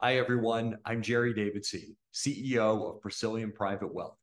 [0.00, 0.76] Hi, everyone.
[0.84, 4.18] I'm Jerry Davidson, CEO of Presilium Private Wealth.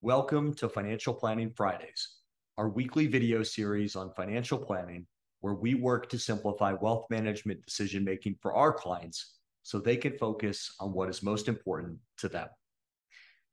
[0.00, 2.16] Welcome to Financial Planning Fridays,
[2.56, 5.06] our weekly video series on financial planning,
[5.40, 10.74] where we work to simplify wealth management decision-making for our clients so they can focus
[10.80, 12.48] on what is most important to them.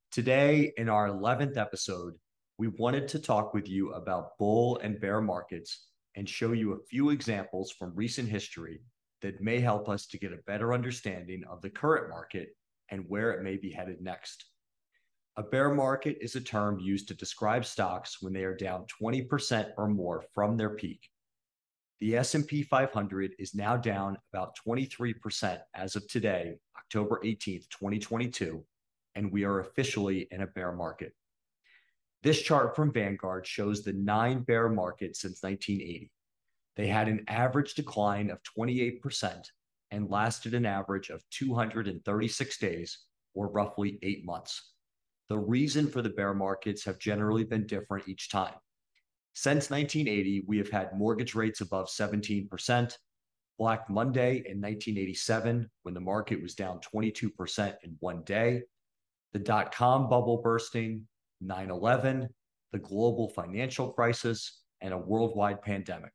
[0.10, 2.14] Today, in our 11th episode,
[2.58, 6.86] we wanted to talk with you about bull and bear markets and show you a
[6.90, 8.80] few examples from recent history
[9.22, 12.50] that may help us to get a better understanding of the current market
[12.90, 14.46] and where it may be headed next.
[15.38, 19.72] A bear market is a term used to describe stocks when they are down 20%
[19.78, 21.10] or more from their peak.
[22.00, 28.64] The S&P 500 is now down about 23% as of today, October 18th, 2022,
[29.16, 31.14] and we are officially in a bear market.
[32.24, 36.12] This chart from Vanguard shows the nine bear markets since 1980.
[36.78, 39.50] They had an average decline of 28%
[39.92, 43.00] and lasted an average of 236 days,
[43.34, 44.74] or roughly eight months.
[45.28, 48.54] The reason for the bear markets have generally been different each time.
[49.34, 52.98] Since 1980, we have had mortgage rates above 17%,
[53.58, 58.62] Black Monday in 1987, when the market was down 22% in one day,
[59.34, 61.08] the dot-com bubble bursting,
[61.44, 62.30] 9/11,
[62.72, 66.14] the global financial crisis, and a worldwide pandemic.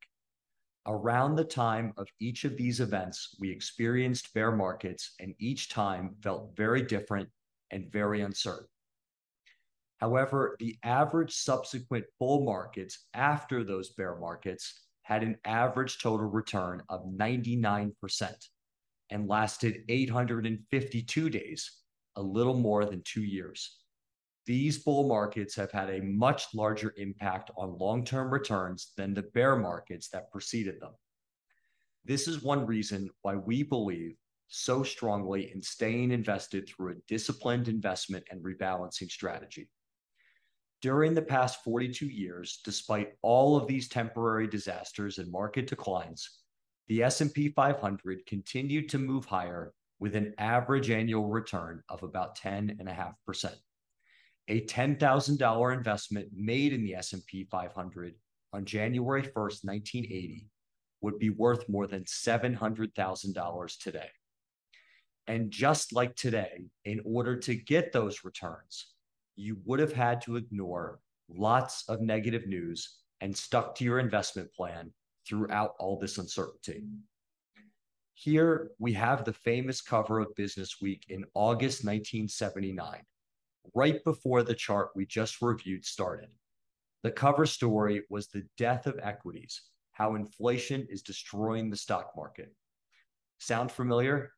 [0.86, 6.16] Around the time of each of these events, we experienced bear markets, and each time
[6.22, 7.28] felt very different
[7.70, 8.66] and very uncertain.
[9.98, 16.82] However, the average subsequent bull markets after those bear markets had an average total return
[16.88, 18.48] of 99%
[19.10, 21.78] and lasted 852 days,
[22.16, 23.78] a little more than two years.
[24.44, 29.54] These bull markets have had a much larger impact on long-term returns than the bear
[29.56, 30.92] markets that preceded them.
[32.04, 34.16] This is one reason why we believe
[34.48, 39.70] so strongly in staying invested through a disciplined investment and rebalancing strategy.
[40.82, 46.40] During the past 42 years, despite all of these temporary disasters and market declines,
[46.88, 53.54] the S&P 500 continued to move higher with an average annual return of about 10.5%.
[54.52, 58.14] A $10,000 investment made in the S&P 500
[58.52, 60.46] on January 1st, 1980,
[61.00, 64.10] would be worth more than $700,000 today.
[65.26, 68.88] And just like today, in order to get those returns,
[69.36, 74.52] you would have had to ignore lots of negative news and stuck to your investment
[74.52, 74.92] plan
[75.26, 76.84] throughout all this uncertainty.
[78.12, 83.00] Here we have the famous cover of Business Week in August 1979,
[83.74, 86.28] right before the chart we just reviewed started.
[87.02, 89.62] The cover story was the death of equities,
[89.92, 92.54] how inflation is destroying the stock market.
[93.38, 94.32] Sound familiar?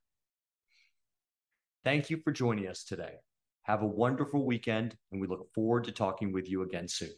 [1.84, 3.16] Thank you for joining us today.
[3.64, 7.12] Have a wonderful weekend, and we look forward to talking with you again soon.